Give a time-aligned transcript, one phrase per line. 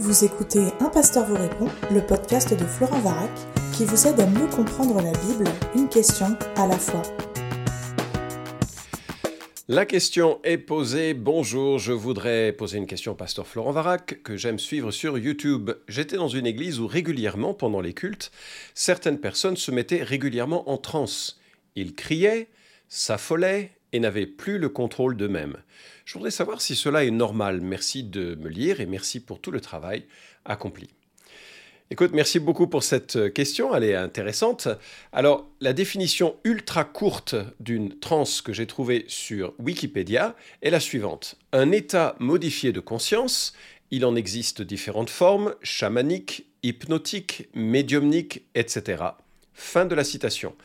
[0.00, 3.32] Vous écoutez Un pasteur vous répond, le podcast de Florent Varac,
[3.76, 7.02] qui vous aide à mieux comprendre la Bible, une question à la fois.
[9.66, 11.14] La question est posée.
[11.14, 15.72] Bonjour, je voudrais poser une question au pasteur Florent Varac, que j'aime suivre sur YouTube.
[15.88, 18.30] J'étais dans une église où régulièrement, pendant les cultes,
[18.74, 21.40] certaines personnes se mettaient régulièrement en transe.
[21.74, 22.46] Ils criaient,
[22.88, 25.56] s'affolaient et n'avaient plus le contrôle d'eux-mêmes.
[26.08, 27.60] Je voudrais savoir si cela est normal.
[27.60, 30.06] Merci de me lire et merci pour tout le travail
[30.46, 30.88] accompli.
[31.90, 34.68] Écoute, merci beaucoup pour cette question, elle est intéressante.
[35.12, 41.36] Alors, la définition ultra courte d'une transe que j'ai trouvée sur Wikipédia est la suivante.
[41.52, 43.52] Un état modifié de conscience,
[43.90, 49.04] il en existe différentes formes, chamaniques, hypnotiques, médiumniques, etc.
[49.52, 50.56] Fin de la citation.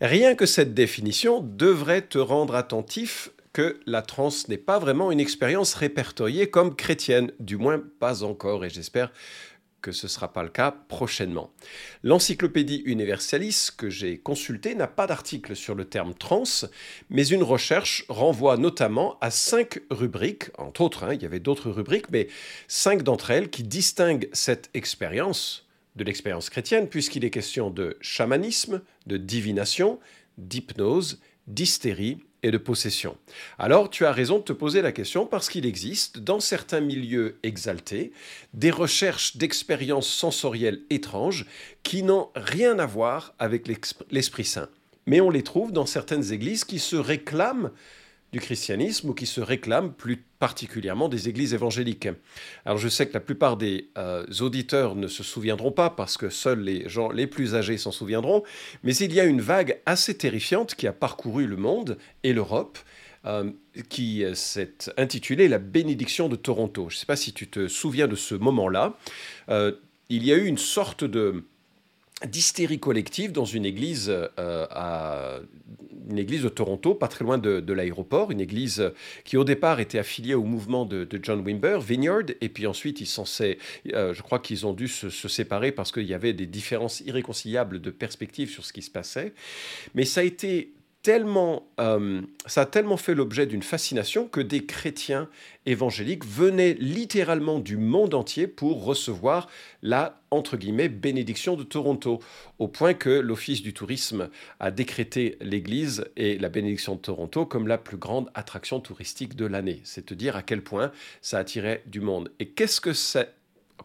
[0.00, 5.20] Rien que cette définition devrait te rendre attentif que la transe n'est pas vraiment une
[5.20, 9.12] expérience répertoriée comme chrétienne, du moins pas encore, et j'espère
[9.80, 11.52] que ce ne sera pas le cas prochainement.
[12.02, 16.44] L'encyclopédie Universalis que j'ai consultée n'a pas d'article sur le terme trans,
[17.08, 21.70] mais une recherche renvoie notamment à cinq rubriques, entre autres, hein, il y avait d'autres
[21.70, 22.28] rubriques, mais
[22.68, 28.82] cinq d'entre elles qui distinguent cette expérience de l'expérience chrétienne, puisqu'il est question de chamanisme,
[29.06, 29.98] de divination,
[30.38, 33.16] d'hypnose, d'hystérie et de possession.
[33.58, 37.38] Alors tu as raison de te poser la question parce qu'il existe dans certains milieux
[37.42, 38.12] exaltés
[38.54, 41.46] des recherches d'expériences sensorielles étranges
[41.82, 43.68] qui n'ont rien à voir avec
[44.10, 44.68] l'Esprit Saint.
[45.06, 47.70] Mais on les trouve dans certaines églises qui se réclament
[48.32, 52.08] du christianisme ou qui se réclament plus particulièrement des églises évangéliques.
[52.64, 56.30] Alors je sais que la plupart des euh, auditeurs ne se souviendront pas parce que
[56.30, 58.42] seuls les gens les plus âgés s'en souviendront,
[58.82, 62.78] mais il y a une vague assez terrifiante qui a parcouru le monde et l'Europe.
[63.26, 63.50] Euh,
[63.90, 66.86] qui euh, s'est intitulée La bénédiction de Toronto.
[66.88, 68.94] Je ne sais pas si tu te souviens de ce moment-là.
[69.50, 71.04] il y a eu une sorte
[72.24, 75.40] d'hystérie collective dans une église à
[76.10, 78.92] une église de Toronto, pas très loin de, l'aéroport, une église
[79.24, 83.06] qui au départ était affiliée au mouvement de, John Wimber, Vineyard, et puis ensuite ils
[83.06, 87.00] sont, euh, je crois qu'ils ont dû se, séparer parce qu'il y avait des différences
[87.00, 89.32] irréconciliables de perspective sur ce qui se passait.
[89.94, 94.66] Mais ça a été tellement, euh, ça a tellement fait l'objet d'une fascination que des
[94.66, 95.28] chrétiens
[95.64, 99.48] évangéliques venaient littéralement du monde entier pour recevoir
[99.82, 102.20] la entre guillemets bénédiction de Toronto,
[102.58, 104.28] au point que l'Office du tourisme
[104.60, 109.46] a décrété l'église et la bénédiction de Toronto comme la plus grande attraction touristique de
[109.46, 109.80] l'année.
[109.84, 112.30] C'est te dire à quel point ça attirait du monde.
[112.38, 113.34] Et qu'est-ce que c'est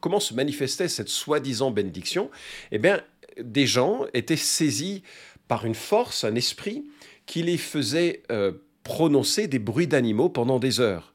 [0.01, 2.29] Comment se manifestait cette soi-disant bénédiction?
[2.71, 3.01] Eh bien,
[3.41, 5.03] des gens étaient saisis
[5.47, 6.85] par une force, un esprit,
[7.25, 8.51] qui les faisait euh,
[8.83, 11.13] prononcer des bruits d'animaux pendant des heures.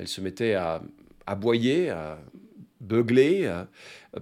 [0.00, 0.82] Ils se mettaient à
[1.26, 2.18] aboyer, à
[2.80, 3.50] beugler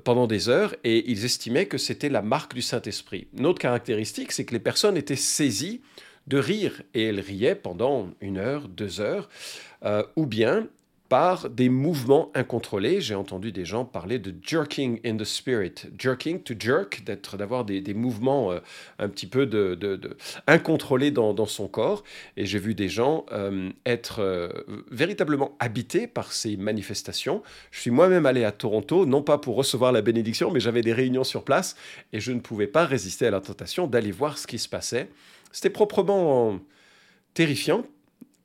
[0.04, 3.26] pendant des heures, et ils estimaient que c'était la marque du Saint-Esprit.
[3.36, 5.80] Une autre caractéristique, c'est que les personnes étaient saisies
[6.26, 9.28] de rire, et elles riaient pendant une heure, deux heures,
[9.84, 10.68] euh, ou bien
[11.12, 13.02] par des mouvements incontrôlés.
[13.02, 15.74] J'ai entendu des gens parler de jerking in the spirit.
[15.98, 18.60] Jerking, to jerk, d'être, d'avoir des, mouvements euh,
[18.98, 22.02] un petit peu de, incontrôlés dans, son corps.
[22.38, 24.48] Et j'ai vu des gens euh, être euh,
[24.90, 27.42] véritablement habités par ces manifestations.
[27.72, 30.94] Je suis moi-même allé à Toronto, non pas pour recevoir la bénédiction, mais j'avais des
[30.94, 31.76] réunions sur place
[32.14, 35.10] et je ne pouvais pas résister à la tentation d'aller voir ce qui se passait.
[35.52, 36.58] C'était proprement
[37.34, 37.84] terrifiant,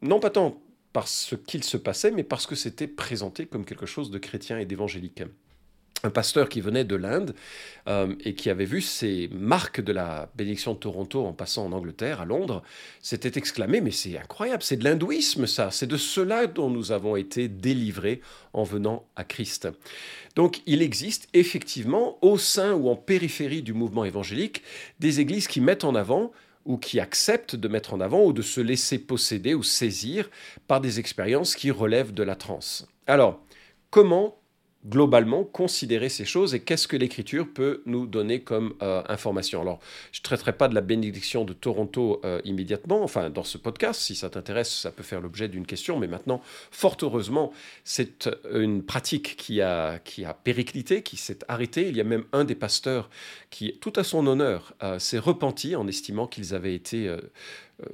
[0.01, 0.59] non pas tant
[0.97, 4.65] parce qu'il se passait, mais parce que c'était présenté comme quelque chose de chrétien et
[4.65, 5.21] d'évangélique.
[6.03, 7.35] Un pasteur qui venait de l'Inde
[7.87, 11.71] euh, et qui avait vu ces marques de la bénédiction de Toronto en passant en
[11.71, 12.63] Angleterre, à Londres,
[12.99, 17.15] s'était exclamé Mais c'est incroyable, c'est de l'hindouisme ça, c'est de cela dont nous avons
[17.15, 18.21] été délivrés
[18.53, 19.67] en venant à Christ.
[20.35, 24.63] Donc il existe effectivement au sein ou en périphérie du mouvement évangélique
[24.99, 26.31] des églises qui mettent en avant
[26.67, 30.29] ou qui acceptent de mettre en avant ou de se laisser posséder ou saisir
[30.67, 32.87] par des expériences qui relèvent de la transe.
[33.07, 33.41] Alors,
[33.89, 34.37] comment
[34.85, 39.61] globalement considérer ces choses et qu'est-ce que l'écriture peut nous donner comme euh, information.
[39.61, 39.79] Alors,
[40.11, 44.01] je ne traiterai pas de la bénédiction de Toronto euh, immédiatement, enfin dans ce podcast,
[44.01, 46.41] si ça t'intéresse, ça peut faire l'objet d'une question, mais maintenant,
[46.71, 47.51] fort heureusement,
[47.83, 51.89] c'est une pratique qui a, qui a périclité, qui s'est arrêtée.
[51.89, 53.09] Il y a même un des pasteurs
[53.49, 57.13] qui, tout à son honneur, euh, s'est repenti en estimant qu'ils avaient été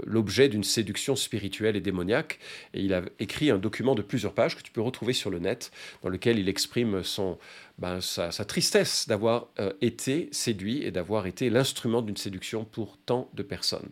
[0.05, 2.39] l'objet d'une séduction spirituelle et démoniaque.
[2.73, 5.39] Et il a écrit un document de plusieurs pages que tu peux retrouver sur le
[5.39, 5.71] net,
[6.01, 7.37] dans lequel il exprime son,
[7.77, 13.29] ben, sa, tristesse d'avoir euh, été séduit et d'avoir été l'instrument d'une séduction pour tant
[13.33, 13.89] de personnes.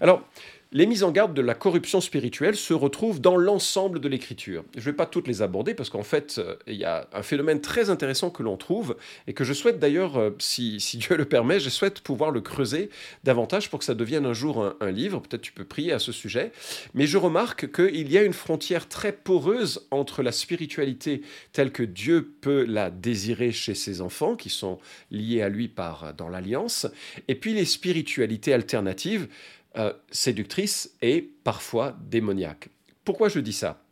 [0.00, 0.26] Alors,
[0.70, 4.64] les mises en garde de la corruption spirituelle se retrouvent dans l'ensemble de l'écriture.
[4.74, 7.22] Je ne vais pas toutes les aborder parce qu'en fait, euh, il y a un
[7.22, 11.24] phénomène très intéressant que l'on trouve et que je souhaite d'ailleurs, euh, si, Dieu le
[11.24, 12.90] permet, je souhaite pouvoir le creuser
[13.24, 15.20] davantage pour que ça devienne un jour un, un livre.
[15.20, 16.52] Peut-être tu peux prier à ce sujet.
[16.92, 21.22] Mais je remarque qu'il y a une frontière très poreuse entre la spiritualité
[21.52, 24.78] telle que Dieu peut la désirer chez ses enfants, qui sont
[25.10, 26.86] liés à lui par, dans l'alliance,
[27.26, 29.28] et puis les spiritualités alternatives
[29.76, 32.70] euh, séductrice et parfois démoniaque.
[33.04, 33.82] Pourquoi je dis ça?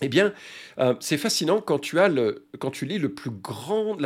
[0.00, 0.32] Eh bien,
[0.78, 3.08] euh, c'est fascinant quand tu, lis la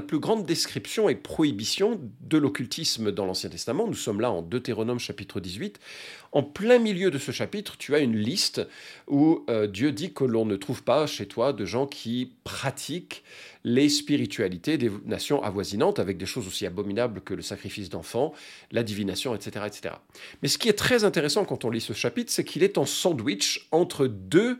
[0.02, 3.86] plus grande description et prohibition de l'occultisme dans l'Ancien Testament.
[3.86, 5.80] Nous sommes là en Deutéronome chapitre 18.
[6.32, 8.60] En plein milieu de ce chapitre, tu as une liste
[9.06, 13.24] où euh, Dieu dit que l'on ne trouve pas chez toi de gens qui pratiquent
[13.64, 18.34] les spiritualités des nations avoisinantes avec des choses aussi abominables que le sacrifice d'enfants,
[18.72, 19.94] la divination, etc., etc.
[20.42, 22.84] Mais ce qui est très intéressant quand on lit ce chapitre, c'est qu'il est en
[22.84, 24.58] sandwich entre deux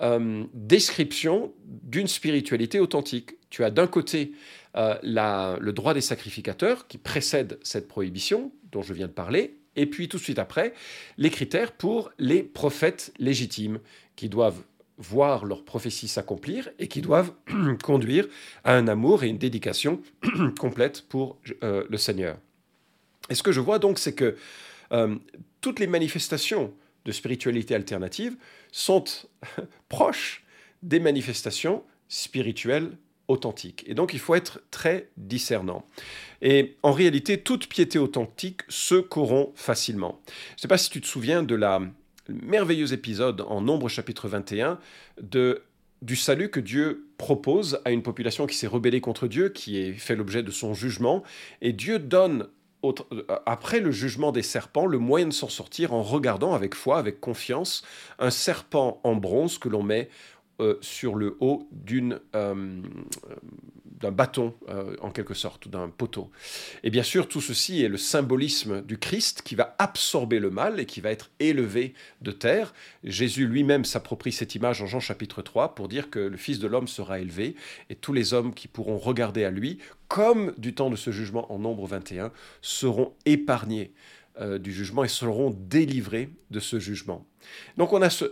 [0.00, 3.32] euh, description d'une spiritualité authentique.
[3.50, 4.32] Tu as d'un côté
[4.76, 9.86] euh, le droit des sacrificateurs qui précède cette prohibition dont je viens de parler, et
[9.86, 10.72] puis tout de suite après,
[11.16, 13.80] les critères pour les prophètes légitimes
[14.14, 14.62] qui doivent
[14.98, 17.32] voir leur prophétie s'accomplir et qui doivent
[17.82, 18.28] conduire
[18.62, 20.00] à un amour et une dédication
[20.60, 22.38] complète pour euh, le Seigneur.
[23.30, 24.36] Et ce que je vois donc, c'est que
[25.60, 26.72] toutes les manifestations
[27.08, 28.36] de spiritualité alternative
[28.70, 29.04] sont
[29.88, 30.44] proches
[30.82, 32.90] des manifestations spirituelles
[33.28, 33.82] authentiques.
[33.86, 35.86] Et donc il faut être très discernant.
[36.42, 40.20] Et en réalité, toute piété authentique se corrompt facilement.
[40.26, 41.80] Je ne sais pas si tu te souviens de la
[42.28, 44.78] merveilleux épisode en Nombre chapitre 21
[45.20, 45.62] de
[46.00, 49.94] du salut que Dieu propose à une population qui s'est rebellée contre Dieu, qui est
[49.94, 51.24] fait l'objet de son jugement,
[51.60, 52.46] et Dieu donne
[52.84, 56.98] euh, après le jugement des serpents, le moyen de s'en sortir en regardant avec foi,
[56.98, 57.82] avec confiance,
[58.18, 60.08] un serpent en bronze que l'on met
[60.60, 62.82] euh, sur le haut euh,
[63.84, 64.54] d'un bâton,
[65.00, 66.30] en quelque sorte, ou d'un poteau.
[66.84, 70.78] Et bien sûr, tout ceci est le symbolisme du Christ qui va absorber le mal
[70.78, 72.74] et qui va être élevé de terre.
[73.02, 76.68] Jésus lui-même s'approprie cette image en Jean chapitre 3 pour dire que le Fils de
[76.68, 77.56] l'homme sera élevé
[77.90, 79.78] et tous les hommes qui pourront regarder à lui
[80.08, 82.32] comme du temps de ce jugement en nombre 21,
[82.62, 83.92] seront épargnés
[84.40, 87.26] euh, du jugement et seront délivrés de ce jugement.
[87.76, 88.24] Donc on a ce,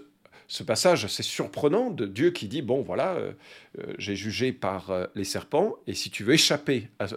[0.64, 3.32] passage assez surprenant de Dieu qui dit, bon voilà, euh,
[3.78, 7.08] euh, j'ai jugé par les serpents, et si tu veux échapper à,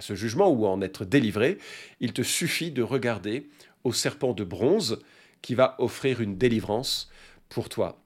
[0.00, 1.58] ce jugement ou en être délivré,
[2.00, 3.48] il te suffit de regarder
[3.84, 5.00] au serpent de bronze
[5.40, 7.10] qui va offrir une délivrance
[7.48, 8.02] pour toi.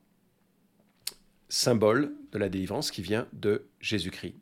[1.49, 4.35] Symbole de la délivrance qui vient de Jésus-Christ.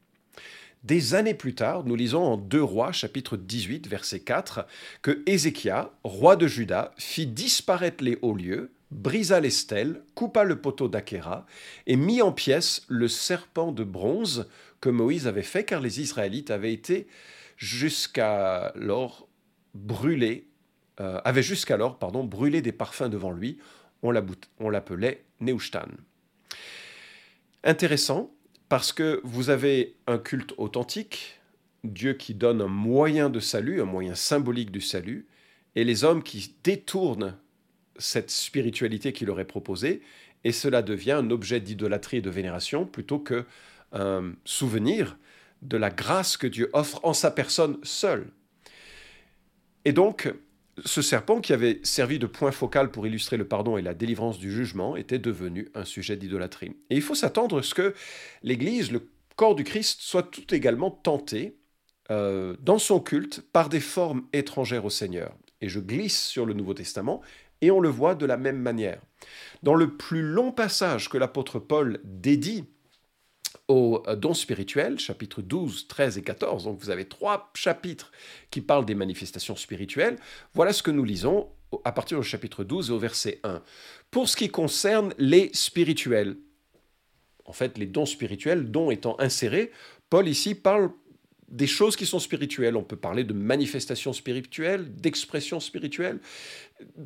[0.85, 4.67] Des années plus tard, nous lisons en 2 Rois, chapitre 18, verset 4,
[5.01, 10.61] que Ézéchia, roi de Juda, fit disparaître les hauts lieux, brisa les stèles, coupa le
[10.61, 11.47] poteau d'Akéra
[11.87, 14.47] et mit en pièces le serpent de bronze
[14.83, 17.07] que Moïse avait fait, car les Israélites avaient été
[17.57, 19.27] jusqu'alors
[19.73, 20.49] brûlés,
[21.01, 23.57] euh, avaient jusqu'alors pardon, brûlé des parfums devant lui.
[24.03, 25.89] On l'appelait Neushtan.
[27.65, 28.34] Intéressant,
[28.75, 31.41] parce que vous avez un culte authentique,
[31.85, 35.29] Dieu qui donne un moyen de salut, un moyen symbolique du salut,
[35.76, 37.38] et les hommes qui détournent
[37.99, 40.03] cette spiritualité qui leur est proposée,
[40.43, 43.44] et cela devient un objet d'idolâtrie et de vénération plutôt que
[43.93, 45.19] un souvenir
[45.62, 48.27] de la grâce que Dieu offre en sa personne seule.
[49.84, 50.34] Et donc,
[50.85, 54.39] ce serpent qui avait servi de point focal pour illustrer le pardon et la délivrance
[54.39, 56.77] du jugement était devenu un sujet d'idolâtrie.
[56.91, 57.95] Et il faut s'attendre à ce que
[58.43, 61.57] l'Église, le corps du Christ, soit tout également tenté
[62.11, 65.37] euh, dans son culte par des formes étrangères au Seigneur.
[65.61, 67.23] Et je glisse sur le Nouveau Testament
[67.61, 69.01] et on le voit de la même manière.
[69.63, 72.65] Dans le plus long passage que l'apôtre Paul dédie
[73.69, 76.65] au euh, don spirituel, chapitres 12, 13 et 14.
[76.65, 78.13] Donc vous avez trois chapitres
[78.51, 80.19] qui parlent des manifestations spirituelles.
[80.55, 81.49] Voilà ce que nous lisons
[81.85, 83.63] à partir du chapitre 12 et au verset 1.
[84.11, 86.37] Pour ce qui concerne les spirituels,
[87.44, 89.73] en fait les dons spirituels, dons étant insérés,
[90.11, 90.91] Paul ici parle
[91.48, 92.77] des choses qui sont spirituelles.
[92.77, 96.19] On peut parler de manifestations spirituelles, d'expressions spirituelles,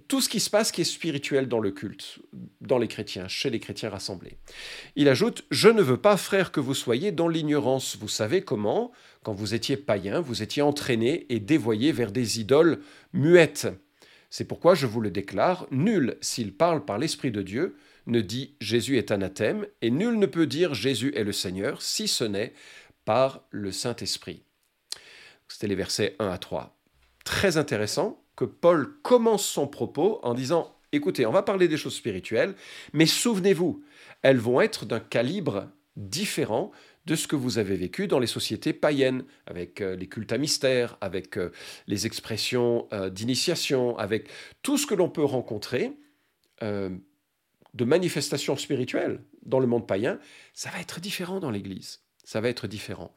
[0.07, 2.21] tout ce qui se passe qui est spirituel dans le culte,
[2.61, 4.39] dans les chrétiens, chez les chrétiens rassemblés.
[4.97, 7.97] Il ajoute Je ne veux pas, frère, que vous soyez dans l'ignorance.
[8.01, 8.93] Vous savez comment,
[9.23, 12.81] quand vous étiez païen, vous étiez entraîné et dévoyé vers des idoles
[13.13, 13.69] muettes.
[14.31, 17.77] C'est pourquoi je vous le déclare nul, s'il parle par l'Esprit de Dieu,
[18.07, 22.09] ne dit Jésus est anathème, et nul ne peut dire Jésus est le Seigneur, si
[22.09, 22.53] ce n'est
[23.09, 24.43] par le Saint-Esprit.
[25.49, 26.79] C'était les versets 1 à 3.
[27.25, 31.95] Très intéressant que Paul commence son propos en disant écoutez, on va parler des choses
[31.95, 32.55] spirituelles,
[32.93, 33.83] mais souvenez-vous,
[34.21, 36.71] elles vont être d'un calibre différent
[37.07, 40.37] de ce que vous avez vécu dans les sociétés païennes, avec euh, les cultes à
[40.37, 41.51] mystère, avec euh,
[41.87, 44.29] les expressions euh, d'initiation, avec
[44.61, 45.93] tout ce que l'on peut rencontrer
[46.61, 50.19] de manifestations spirituelles dans le monde païen,
[50.53, 52.01] ça va être différent dans l'Église.
[52.29, 53.15] Ça va être différent.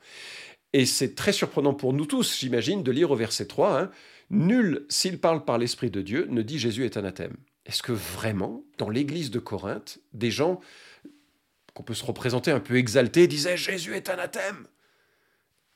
[0.72, 3.92] Et c'est très surprenant pour nous tous, j'imagine, de lire au verset 3, hein,
[4.30, 7.36] Nul, s'il parle par l'Esprit de Dieu, ne dit Jésus est anathème.
[7.66, 10.62] Est-ce que vraiment, dans l'Église de Corinthe, des gens
[11.74, 14.66] qu'on peut se représenter un peu exaltés disaient Jésus est anathème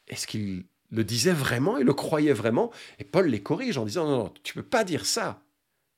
[0.07, 2.71] Est-ce qu'ils le disaient vraiment et le croyaient vraiment?
[2.99, 5.43] Et Paul les corrige en disant non, non, tu ne peux pas dire ça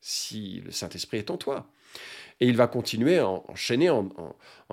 [0.00, 1.70] si le Saint-Esprit est en toi.
[2.40, 4.10] Et il va continuer à enchaîner en,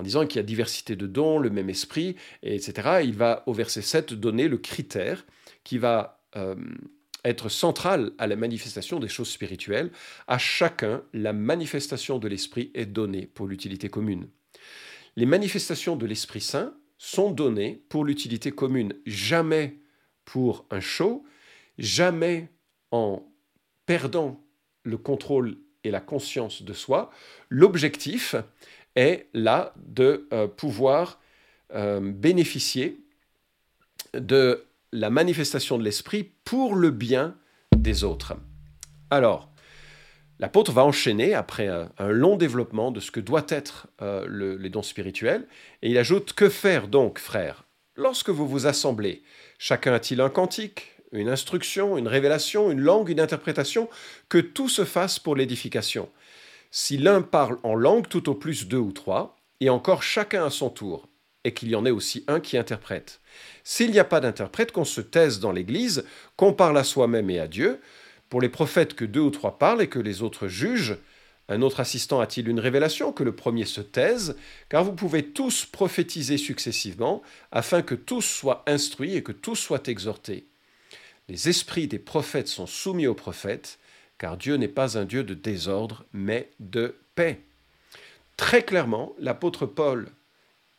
[0.01, 3.00] disant qu'il y a diversité de dons, le même esprit, etc.
[3.03, 5.25] il va au verset 7 donner le critère
[5.63, 6.55] qui va euh,
[7.24, 9.91] être central à la manifestation des choses spirituelles.
[10.27, 14.27] À chacun, la manifestation de l'esprit est donnée pour l'utilité commune.
[15.15, 19.79] Les manifestations de l'Esprit Saint sont données pour l'utilité commune, jamais
[20.25, 21.24] pour un show,
[21.77, 22.50] jamais
[22.91, 23.24] en
[23.86, 24.43] perdant
[24.84, 27.12] le contrôle et la conscience de soi.
[27.50, 28.36] L'objectif
[28.96, 31.20] est là de euh, pouvoir
[31.74, 33.00] euh, bénéficier
[34.13, 37.36] de la manifestation de l'esprit pour le bien
[37.75, 38.36] des autres.
[39.10, 39.50] Alors,
[40.39, 44.84] l'apôtre va enchaîner après un, long développement de ce que doit être euh, les dons
[44.84, 45.48] spirituels,
[45.82, 47.65] et il ajoute Que faire donc, frères
[47.98, 49.24] Lorsque vous vous assemblez,
[49.58, 50.95] chacun a-t-il un cantique?
[51.15, 53.89] Une instruction, une révélation, une langue, une interprétation,
[54.29, 56.10] que tout se fasse pour l'édification.
[56.72, 60.50] Si l'un parle en langue, tout au plus deux ou trois, et encore chacun à
[60.50, 61.07] son tour,
[61.43, 63.22] et qu'il y en ait aussi un qui interprète.
[63.63, 66.03] S'il n'y a pas d'interprète, qu'on se taise dans l'Église,
[66.36, 67.79] qu'on parle à soi-même et à Dieu,
[68.29, 70.98] pour les prophètes que deux ou trois parlent et que les autres jugent,
[71.48, 74.36] un autre assistant a-t-il une révélation que le premier se taise,
[74.67, 79.84] car vous pouvez tous prophétiser successivement, afin que tous soient instruits et que tous soient
[79.86, 80.48] exhortés.
[81.27, 83.79] Les esprits des prophètes sont soumis aux prophètes,
[84.17, 87.41] car Dieu n'est pas un Dieu de désordre, mais de paix.
[88.38, 90.10] Très clairement, l'apôtre Paul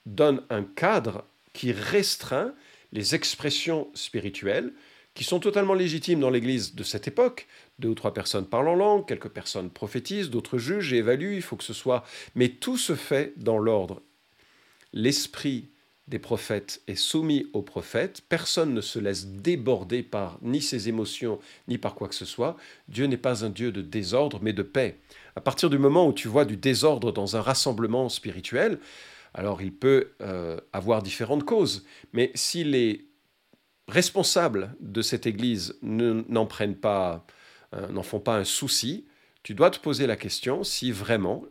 [0.04, 2.54] donne un cadre qui restreint
[2.92, 4.72] les expressions spirituelles,
[5.14, 7.48] qui sont totalement légitimes dans l'Église de cette époque.
[7.78, 11.42] Deux ou trois personnes parlent en langue, quelques personnes prophétisent, d'autres jugent et évaluent, il
[11.42, 12.04] faut que ce soit...
[12.34, 14.02] Mais tout se fait dans l'ordre.
[14.92, 15.68] L'esprit
[16.08, 18.22] des prophètes est soumis aux prophètes.
[18.28, 22.56] Personne ne se laisse déborder par ni ses émotions, ni par quoi que ce soit.
[22.88, 24.98] Dieu n'est pas un Dieu de désordre, mais de paix.
[25.34, 28.78] À partir du moment où tu vois du désordre dans un rassemblement spirituel,
[29.34, 31.84] alors il peut euh, avoir différentes causes.
[32.12, 33.08] Mais si les
[33.88, 37.26] responsables de cette Église n'en prennent pas,
[37.74, 39.06] euh, n'en font pas un souci,
[39.42, 41.44] tu dois te poser la question si vraiment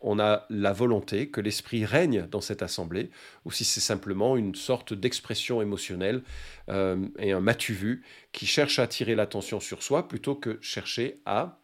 [0.00, 3.10] on a la volonté que l'esprit règne dans cette assemblée,
[3.44, 6.22] ou si c'est simplement une sorte d'expression émotionnelle
[6.68, 11.20] euh, et un matu vu qui cherche à attirer l'attention sur soi plutôt que chercher
[11.26, 11.60] à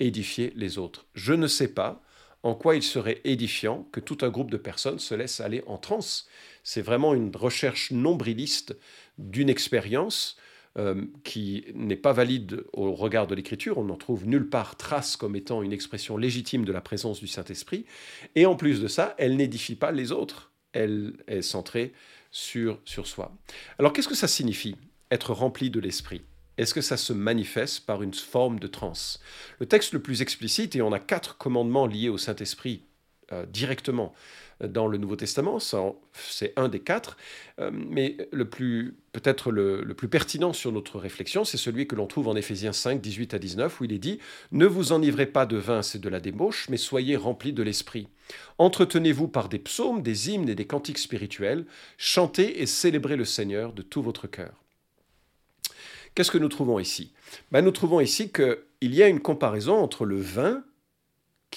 [0.00, 1.06] édifier les autres.
[1.14, 2.02] Je ne sais pas
[2.42, 5.78] en quoi il serait édifiant que tout un groupe de personnes se laisse aller en
[5.78, 6.28] transe.
[6.62, 8.76] C'est vraiment une recherche nombriliste
[9.18, 10.36] d'une expérience
[10.78, 15.16] euh, qui n'est pas valide au regard de l'Écriture, on n'en trouve nulle part trace
[15.16, 17.86] comme étant une expression légitime de la présence du Saint-Esprit,
[18.34, 21.92] et en plus de ça, elle n'édifie pas les autres, elle est centrée
[22.30, 23.34] sur, sur soi.
[23.78, 24.76] Alors qu'est-ce que ça signifie,
[25.10, 26.22] être rempli de l'Esprit?
[26.58, 29.20] Est-ce que ça se manifeste par une forme de transe?
[29.60, 32.82] Le texte le plus explicite, et on a quatre commandements liés au Saint-Esprit
[33.48, 34.14] directement,
[34.60, 37.16] dans le Nouveau Testament, c'est un des quatre,
[37.60, 42.06] euh, mais le plus peut-être le, plus pertinent sur notre réflexion, c'est celui que l'on
[42.06, 44.18] trouve en Éphésiens 5, 18 à 19, où il est dit
[44.52, 48.08] Ne vous enivrez pas de vin, c'est de la débauche, mais soyez remplis de l'esprit.
[48.58, 51.66] Entretenez-vous par des psaumes, des hymnes et des cantiques spirituels,
[51.96, 54.62] chantez et célébrez le Seigneur de tout votre cœur.
[56.14, 57.12] Qu'est-ce que nous trouvons ici?
[57.52, 60.62] Ben, Nous trouvons ici qu'il y a une comparaison entre le vin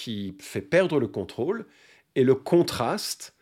[0.00, 1.66] qui fait perdre le contrôle
[2.14, 3.34] et le contraste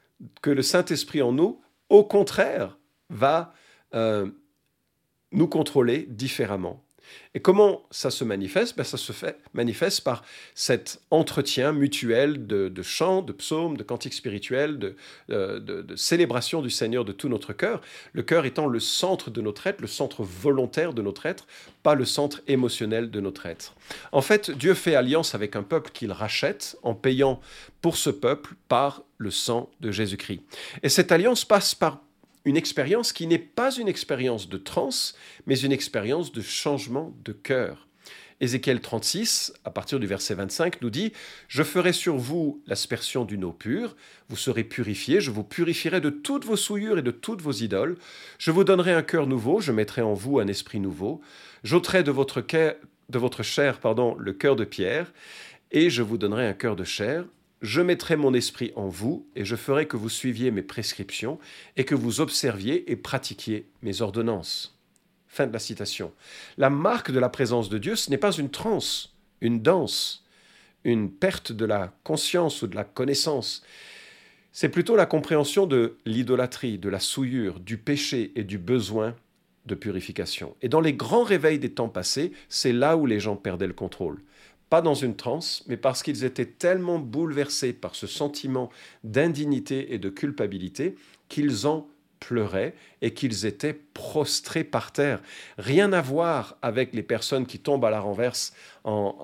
[0.42, 3.54] que le Saint-Esprit en nous, au contraire, va
[3.94, 4.28] euh,
[5.30, 6.82] nous contrôler différemment.
[7.34, 8.76] Et comment ça se manifeste?
[8.76, 10.22] Ben, Ça se fait, manifeste par
[10.54, 14.94] cet entretien mutuel de, chants, de psaumes, de cantiques spirituels,
[15.30, 17.80] euh, de, de, célébration du Seigneur de tout notre cœur,
[18.12, 21.46] le cœur étant le centre de notre être, le centre volontaire de notre être,
[21.82, 23.74] pas le centre émotionnel de notre être.
[24.12, 27.40] En fait, Dieu fait alliance avec un peuple qu'il rachète en payant
[27.80, 30.42] pour ce peuple par le sang de Jésus-Christ.
[30.82, 32.00] Et cette alliance passe par
[32.48, 35.14] une expérience qui n'est pas une expérience de transe,
[35.46, 37.86] mais une expérience de changement de cœur.
[38.40, 41.12] Ézéchiel 36, à partir du verset 25, nous dit
[41.46, 43.96] Je ferai sur vous l'aspersion d'une eau pure,
[44.30, 47.98] vous serez purifiés, je vous purifierai de toutes vos souillures et de toutes vos idoles,
[48.38, 51.20] je vous donnerai un cœur nouveau, je mettrai en vous un esprit nouveau,
[51.64, 55.12] j'ôterai de votre, de votre chair pardon, le cœur de pierre,
[55.70, 57.26] et je vous donnerai un cœur de chair.
[57.60, 61.38] Je mettrai mon esprit en vous, et je ferai que vous suiviez mes prescriptions,
[61.76, 64.78] et que vous observiez et pratiquiez mes ordonnances.
[65.26, 66.12] Fin de la citation.
[66.56, 70.24] La marque de la présence de Dieu, ce n'est pas une transe, une danse,
[70.84, 73.62] une perte de la conscience ou de la connaissance.
[74.52, 79.14] C'est plutôt la compréhension de l'idolâtrie, de la souillure, du péché et du besoin
[79.66, 80.56] de purification.
[80.62, 83.72] Et dans les grands réveils des temps passés, c'est là où les gens perdaient le
[83.72, 84.22] contrôle.
[84.70, 88.70] Pas dans une transe, mais parce qu'ils étaient tellement bouleversés par ce sentiment
[89.02, 90.96] d'indignité et de culpabilité
[91.28, 91.88] qu'ils en
[92.20, 95.20] pleuraient et qu'ils étaient prostrés par terre.
[95.56, 98.52] Rien à voir avec les personnes qui tombent à la renverse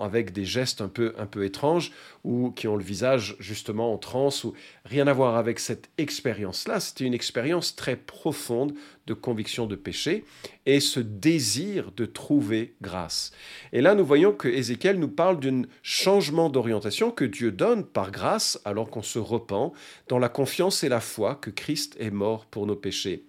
[0.00, 1.92] avec des gestes un peu, un peu étranges
[2.24, 4.44] ou qui ont le visage justement en transe.
[4.44, 4.54] Ou,
[4.84, 6.80] rien à voir avec cette expérience-là.
[6.80, 8.74] C'était une expérience très profonde
[9.06, 10.24] de conviction de péché
[10.64, 13.32] et ce désir de trouver grâce.
[13.72, 18.10] Et là, nous voyons que Ézéchiel nous parle d'un changement d'orientation que Dieu donne par
[18.10, 19.72] grâce alors qu'on se repent
[20.08, 23.24] dans la confiance et la foi que Christ est mort pour nos péchés.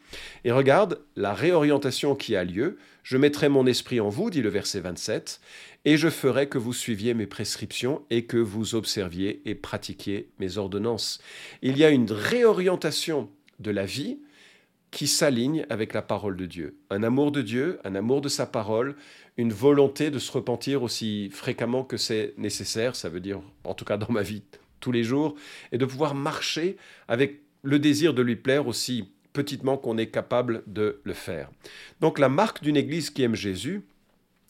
[0.46, 2.78] Et regarde la réorientation qui a lieu.
[3.04, 5.40] Je mettrai mon esprit en vous, dit le verset 27,
[5.86, 10.58] et je ferai que vous suiviez mes prescriptions et que vous observiez et pratiquiez mes
[10.58, 11.22] ordonnances.
[11.62, 14.20] Il y a une réorientation de la vie
[14.90, 16.78] qui s'aligne avec la parole de Dieu.
[16.90, 18.96] Un amour de Dieu, un amour de sa parole,
[19.38, 23.86] une volonté de se repentir aussi fréquemment que c'est nécessaire, ça veut dire en tout
[23.86, 24.44] cas dans ma vie
[24.80, 25.36] tous les jours,
[25.72, 26.78] et de pouvoir marcher
[27.08, 31.52] avec le désir de lui plaire aussi petitement qu'on est capable de le faire.
[32.00, 33.84] Donc la marque d'une Église qui aime Jésus,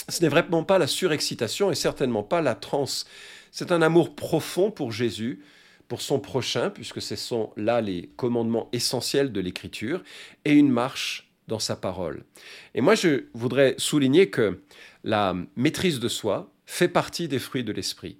[0.09, 3.05] ce n'est vraiment pas la surexcitation et certainement pas la transe.
[3.51, 5.41] C'est un amour profond pour Jésus,
[5.87, 10.03] pour son prochain, puisque ce sont là les commandements essentiels de l'Écriture,
[10.43, 12.23] et une marche dans sa parole.
[12.73, 14.61] Et moi, je voudrais souligner que
[15.03, 18.17] la maîtrise de soi fait partie des fruits de l'Esprit,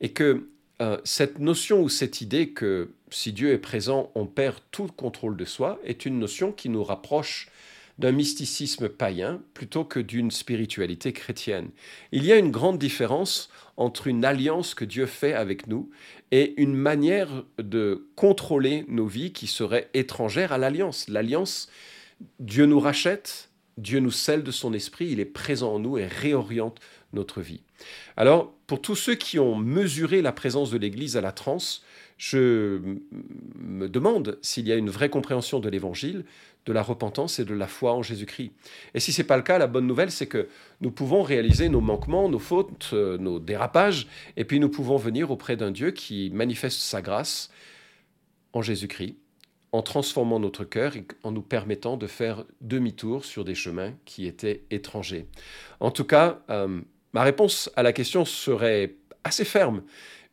[0.00, 0.48] et que
[0.82, 5.36] euh, cette notion ou cette idée que si Dieu est présent, on perd tout contrôle
[5.36, 7.48] de soi, est une notion qui nous rapproche
[7.98, 11.70] d'un mysticisme païen plutôt que d'une spiritualité chrétienne.
[12.12, 15.90] Il y a une grande différence entre une alliance que Dieu fait avec nous
[16.32, 21.08] et une manière de contrôler nos vies qui serait étrangère à l'alliance.
[21.08, 21.68] L'alliance,
[22.40, 26.06] Dieu nous rachète, Dieu nous scelle de son esprit, il est présent en nous et
[26.06, 26.80] réoriente
[27.12, 27.62] notre vie.
[28.16, 31.84] Alors, pour tous ceux qui ont mesuré la présence de l'Église à la transe,
[32.30, 32.80] je
[33.58, 36.24] me demande s'il y a une vraie compréhension de l'Évangile,
[36.64, 38.52] de la repentance et de la foi en Jésus-Christ.
[38.94, 40.48] Et si ce n'est pas le cas, la bonne nouvelle, c'est que
[40.80, 44.06] nous pouvons réaliser nos manquements, nos fautes, euh, nos dérapages,
[44.38, 47.50] et puis nous pouvons venir auprès d'un Dieu qui manifeste sa grâce
[48.54, 49.16] en Jésus-Christ,
[49.72, 54.26] en transformant notre cœur et en nous permettant de faire demi-tour sur des chemins qui
[54.26, 55.26] étaient étrangers.
[55.78, 56.80] En tout cas, euh,
[57.12, 59.82] ma réponse à la question serait assez ferme.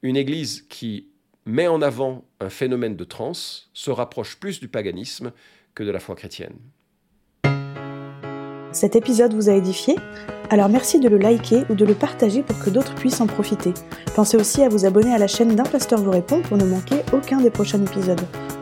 [0.03, 1.10] Une Église qui
[1.45, 5.31] met en avant un phénomène de transe se rapproche plus du paganisme
[5.75, 6.55] que de la foi chrétienne.
[8.71, 9.95] Cet épisode vous a édifié?
[10.49, 13.73] Alors merci de le liker ou de le partager pour que d'autres puissent en profiter.
[14.15, 16.97] Pensez aussi à vous abonner à la chaîne d'un pasteur vous répond pour ne manquer
[17.13, 18.21] aucun des prochains épisodes.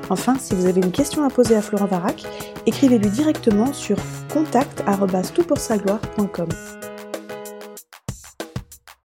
[0.10, 2.24] Enfin, si vous avez une question à poser à Florent Varac,
[2.66, 3.98] écrivez-lui directement sur
[4.34, 6.50] contact.toutpoursagloire.com.